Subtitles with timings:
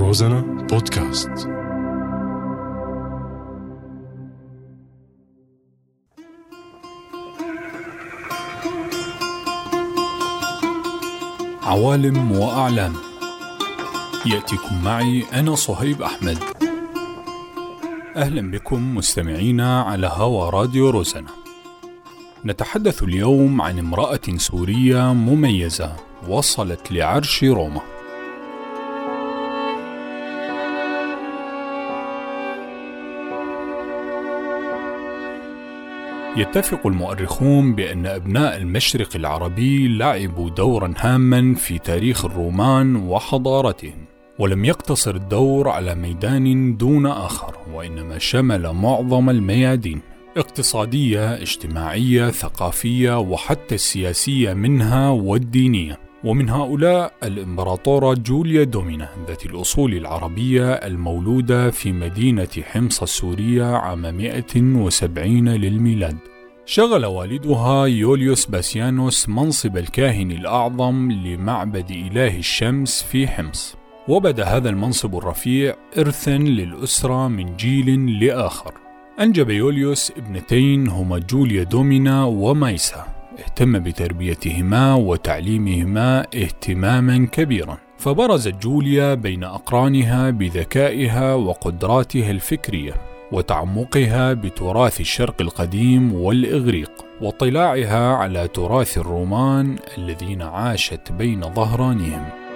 [0.00, 1.30] روزانا بودكاست.
[11.62, 12.92] عوالم وأعلام.
[14.26, 16.38] يأتيكم معي أنا صهيب أحمد.
[18.16, 21.30] أهلا بكم مستمعينا على هوا راديو روزانا.
[22.44, 25.96] نتحدث اليوم عن امرأة سورية مميزة
[26.28, 27.99] وصلت لعرش روما.
[36.36, 44.04] يتفق المؤرخون بأن أبناء المشرق العربي لعبوا دورا هاما في تاريخ الرومان وحضارتهم
[44.38, 50.00] ولم يقتصر الدور على ميدان دون آخر وإنما شمل معظم الميادين
[50.36, 56.09] اقتصادية اجتماعية ثقافية وحتى السياسية منها والدينية.
[56.24, 65.48] ومن هؤلاء الإمبراطورة جوليا دومينا ذات الأصول العربية المولودة في مدينة حمص السورية عام 170
[65.48, 66.16] للميلاد.
[66.66, 73.76] شغل والدها يوليوس باسيانوس منصب الكاهن الأعظم لمعبد إله الشمس في حمص.
[74.08, 78.74] وبدأ هذا المنصب الرفيع إرثا للأسرة من جيل لآخر.
[79.20, 87.78] أنجب يوليوس ابنتين هما جوليا دومينا ومايسا اهتم بتربيتهما وتعليمهما اهتماما كبيرا.
[87.98, 92.94] فبرزت جوليا بين أقرانها بذكائها وقدراتها الفكرية
[93.32, 102.49] وتعمقها بتراث الشرق القديم والإغريق واطلاعها على تراث الرومان الذين عاشت بين ظهرانهم.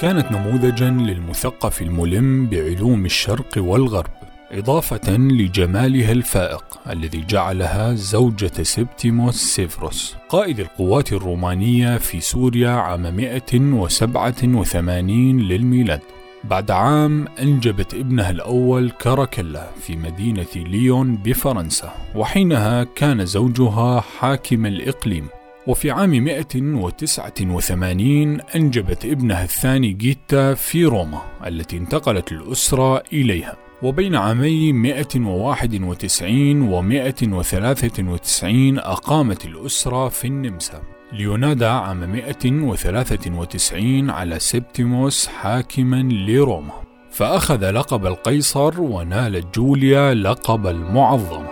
[0.00, 4.10] كانت نموذجا للمثقف الملم بعلوم الشرق والغرب
[4.52, 15.40] إضافة لجمالها الفائق الذي جعلها زوجة سبتيموس سيفروس قائد القوات الرومانية في سوريا عام 187
[15.40, 16.00] للميلاد.
[16.44, 25.28] بعد عام أنجبت ابنها الأول كاراكلا في مدينة ليون بفرنسا وحينها كان زوجها حاكم الإقليم.
[25.66, 33.56] وفي عام 189 أنجبت ابنها الثاني جيتا في روما التي انتقلت الأسرة إليها.
[33.82, 40.82] وبين عامي 191 و 193 أقامت الأسرة في النمسا.
[41.12, 46.72] لينادى عام 193 على سبتيموس حاكما لروما.
[47.10, 51.49] فأخذ لقب القيصر ونالت جوليا لقب المعظمة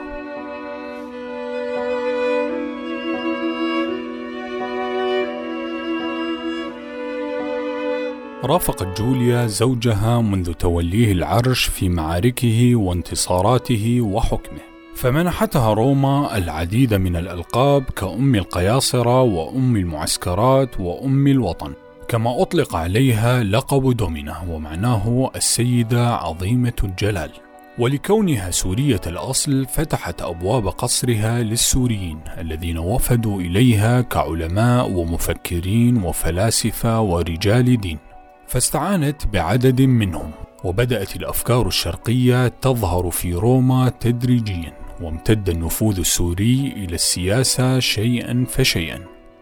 [8.48, 14.58] رافقت جوليا زوجها منذ توليه العرش في معاركه وانتصاراته وحكمه.
[14.94, 21.72] فمنحتها روما العديد من الألقاب كأم القياصرة وأم المعسكرات وأم الوطن
[22.08, 27.30] كما أطلق عليها لقب دومينا ومعناه السيدة عظيمة الجلال.
[27.78, 38.07] ولكونها سورية الأصل فتحت أبواب قصرها للسوريين الذين وفدوا إليها كعلماء ومفكرين وفلاسفة ورجال دين.
[38.48, 40.30] فاستعانت بعدد منهم
[40.64, 49.00] وبدأت الأفكار الشرقية تظهر في روما تدريجيا وامتد النفوذ السوري إلى السياسة شيئا فشيئا.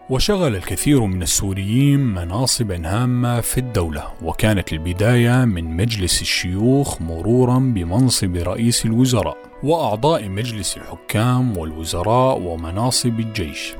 [0.09, 8.35] وشغل الكثير من السوريين مناصبا هامة في الدولة وكانت البداية من مجلس الشيوخ مرورا بمنصب
[8.35, 13.73] رئيس الوزراء وأعضاء مجلس الحكام والوزراء ومناصب الجيش.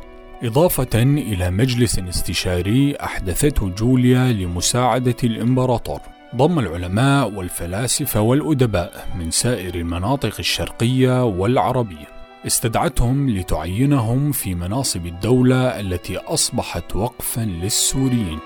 [0.43, 5.99] إضافة إلى مجلس استشاري أحدثته جوليا لمساعدة الإمبراطور.
[6.35, 12.07] ضم العلماء والفلاسفة والأدباء من سائر المناطق الشرقية والعربية.
[12.47, 18.39] استدعتهم لتعينهم في مناصب الدولة التي أصبحت وقفا للسوريين.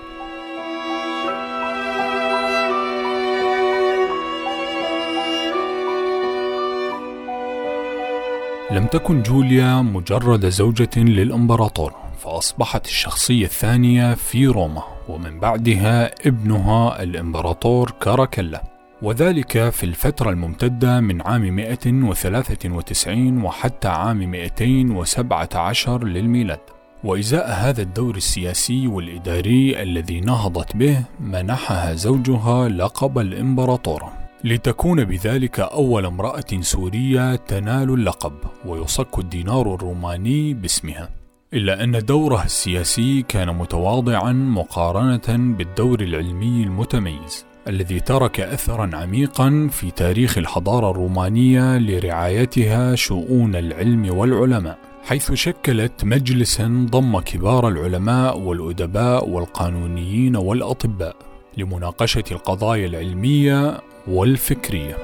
[8.72, 17.90] لم تكن جوليا مجرد زوجة للإمبراطور فأصبحت الشخصية الثانية في روما ومن بعدها ابنها الإمبراطور
[18.00, 18.62] كاراكلا
[19.02, 26.60] وذلك في الفترة الممتدة من عام 193 وحتى عام 217 للميلاد.
[27.04, 36.06] وإزاء هذا الدور السياسي والإداري الذي نهضت به منحها زوجها لقب الإمبراطورة لتكون بذلك أول
[36.06, 38.32] امرأة سورية تنال اللقب
[38.66, 41.10] ويصك الدينار الروماني باسمها.
[41.54, 49.90] إلا أن دورها السياسي كان متواضعا مقارنة بالدور العلمي المتميز الذي ترك أثرا عميقا في
[49.90, 60.36] تاريخ الحضارة الرومانية لرعايتها شؤون العلم والعلماء حيث شكلت مجلسا ضم كبار العلماء والأدباء والقانونيين
[60.36, 61.16] والأطباء
[61.56, 64.96] لمناقشة القضايا العلمية والفكرية.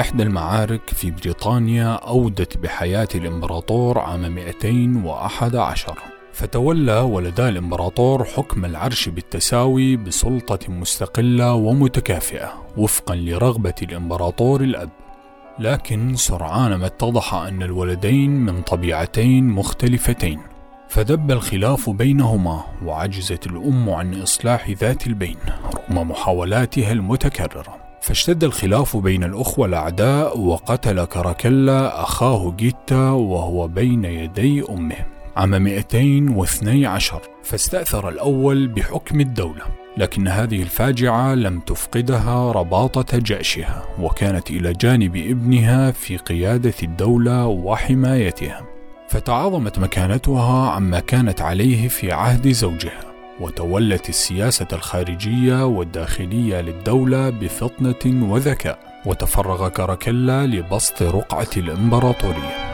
[0.00, 5.98] إحدى المعارك في بريطانيا أودت بحياة الإمبراطور عام 211
[6.32, 14.90] فتولى ولدا الإمبراطور حكم العرش بالتساوي بسلطة مستقلة ومتكافئة وفقا لرغبة الإمبراطور الأب
[15.58, 20.40] لكن سرعان ما اتضح أن الولدين من طبيعتين مختلفتين
[20.88, 25.36] فدب الخلاف بينهما وعجزت الأم عن إصلاح ذات البين
[25.74, 27.76] رغم محاولاتها المتكررة.
[28.00, 35.13] فاشتد الخلاف بين الأخوة الأعداء وقتل كراكلا أخاه جيتا وهو بين يدي أمه.
[35.36, 39.62] عام 212 فاستأثر الأول بحكم الدولة
[39.96, 48.66] لكن هذه الفاجعة لم تفقدها رباطة جأشها وكانت إلى جانب ابنها في قيادة الدولة وحمايتها.
[49.08, 53.00] فتعاظمت مكانتها عما كانت عليه في عهد زوجها
[53.40, 62.73] وتولت السياسة الخارجية والداخلية للدولة بفطنة وذكاء وتفرغ كراكلا لبسط رقعة الإمبراطورية.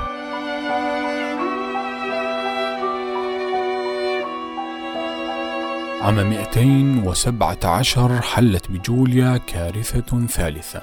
[6.00, 10.82] عام 217 حلت بجوليا كارثة ثالثة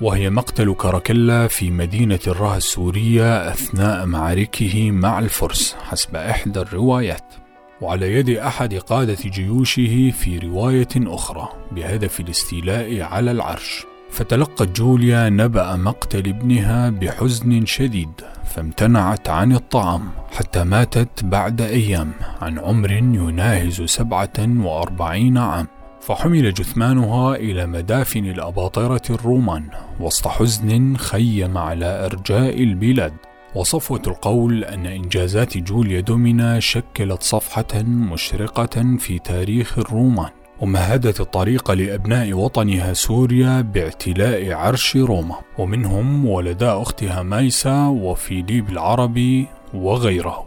[0.00, 7.34] وهي مقتل كراكلا في مدينة الرها السورية أثناء معاركه مع الفرس حسب إحدى الروايات.
[7.80, 13.86] وعلى يد أحد قادة جيوشه في رواية أخرى بهدف الاستيلاء على العرش.
[14.12, 18.10] فتلقت جوليا نبأ مقتل ابنها بحزن شديد
[18.44, 22.12] فامتنعت عن الطعام حتى ماتت بعد أيام
[22.42, 25.66] عن عمر يناهز سبعة وأربعين عام.
[26.00, 29.68] فحمل جثمانها إلى مدافن الأباطرة الرومان
[30.00, 33.14] وسط حزن خيم على أرجاء البلاد.
[33.54, 40.30] وصفوة القول أن إنجازات جوليا دومينا شكلت صفحة مشرقة في تاريخ الرومان.
[40.60, 45.36] ومهدت الطريق لأبناء وطنها سوريا باعتلاء عرش روما.
[45.58, 50.46] ومنهم ولدا أختها مايسا وفيليب العربي وغيره.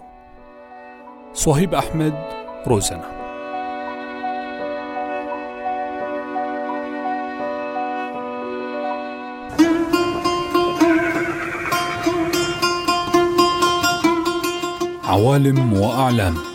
[1.34, 2.14] صهيب أحمد
[2.68, 3.16] روزنا.
[15.04, 16.55] عوالم وأعلام.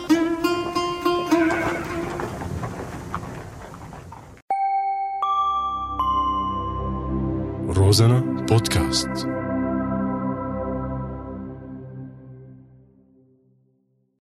[7.91, 9.40] روزانا بودكاست